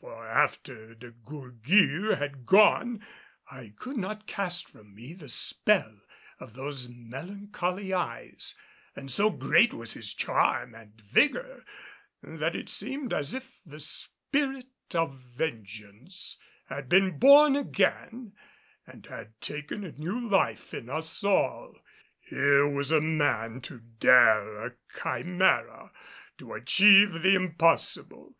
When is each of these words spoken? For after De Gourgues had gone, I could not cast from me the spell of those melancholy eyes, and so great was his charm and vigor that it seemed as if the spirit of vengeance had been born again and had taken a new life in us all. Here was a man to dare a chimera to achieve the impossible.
For 0.00 0.26
after 0.26 0.92
De 0.96 1.12
Gourgues 1.12 2.18
had 2.18 2.44
gone, 2.44 3.06
I 3.48 3.74
could 3.76 3.96
not 3.96 4.26
cast 4.26 4.68
from 4.68 4.92
me 4.92 5.12
the 5.12 5.28
spell 5.28 6.00
of 6.40 6.54
those 6.54 6.88
melancholy 6.88 7.92
eyes, 7.94 8.56
and 8.96 9.08
so 9.08 9.30
great 9.30 9.72
was 9.72 9.92
his 9.92 10.12
charm 10.12 10.74
and 10.74 11.00
vigor 11.00 11.64
that 12.24 12.56
it 12.56 12.68
seemed 12.68 13.12
as 13.12 13.34
if 13.34 13.60
the 13.64 13.78
spirit 13.78 14.66
of 14.96 15.16
vengeance 15.20 16.40
had 16.66 16.88
been 16.88 17.16
born 17.16 17.54
again 17.54 18.32
and 18.84 19.06
had 19.06 19.40
taken 19.40 19.84
a 19.84 19.92
new 19.92 20.28
life 20.28 20.74
in 20.74 20.90
us 20.90 21.22
all. 21.22 21.78
Here 22.18 22.66
was 22.66 22.90
a 22.90 23.00
man 23.00 23.60
to 23.60 23.78
dare 23.78 24.54
a 24.66 24.74
chimera 25.00 25.92
to 26.38 26.54
achieve 26.54 27.22
the 27.22 27.36
impossible. 27.36 28.34